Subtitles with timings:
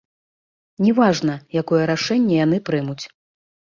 [0.85, 3.01] Не важна, якое рашэнне яны прымуць.